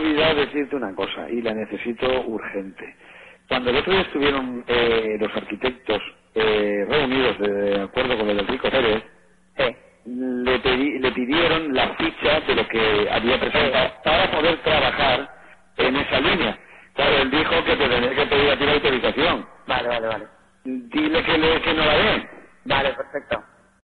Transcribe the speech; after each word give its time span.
olvidado 0.00 0.36
decirte 0.36 0.76
una 0.76 0.94
cosa 0.96 1.30
y 1.30 1.42
la 1.42 1.54
necesito 1.54 2.22
urgente. 2.26 2.96
Cuando 3.48 3.70
el 3.70 3.78
otro 3.78 3.92
día 3.92 4.02
estuvieron 4.02 4.64
eh, 4.68 5.16
los 5.20 5.36
arquitectos 5.36 6.00
eh, 6.34 6.86
reunidos 6.88 7.38
de 7.40 7.82
acuerdo 7.82 8.18
con 8.18 8.30
el 8.30 8.38
del 8.38 8.48
Rico 8.48 8.70
Pérez, 8.70 9.04
le, 10.06 10.62
pedí- 10.62 11.00
le 11.00 11.12
pidieron 11.12 11.74
la 11.74 11.90
ficha 11.96 12.40
de 12.42 12.56
lo 12.56 12.68
que 12.68 13.08
había 13.12 13.40
presentado 13.40 13.92
para 14.04 14.32
poder 14.32 14.58
trabajar 14.62 15.30
en 15.78 15.96
esa 15.96 16.20
línea. 16.20 16.58
Claro, 16.94 17.18
él 17.22 17.30
dijo 17.32 17.64
que 17.64 17.76
te 17.76 17.88
tenía 17.88 18.14
que 18.16 18.26
pedir 18.26 18.50
a 18.50 18.58
ti 18.58 18.66
la 18.66 18.72
autorización. 18.74 19.48
Vale, 19.68 19.88
vale, 19.88 20.08
vale. 20.08 20.26
Dile 20.64 21.24
que, 21.24 21.38
le, 21.38 21.62
que 21.62 21.74
no 21.74 21.89